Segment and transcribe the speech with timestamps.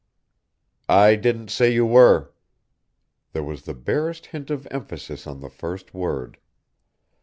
[0.89, 2.33] "I didn't say you were."
[3.33, 6.39] There was the barest hint of emphasis on the first word.